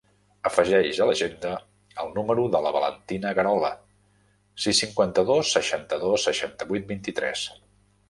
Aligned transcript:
Afegeix 0.49 1.01
a 1.03 1.05
l'agenda 1.09 1.51
el 2.05 2.09
número 2.15 2.47
de 2.57 2.63
la 2.69 2.73
Valentina 2.77 3.35
Guerola: 3.41 3.71
sis, 4.67 4.83
cinquanta-dos, 4.83 5.55
seixanta-dos, 5.59 6.31
seixanta-vuit, 6.31 6.93
vint-i-tres. 6.95 7.51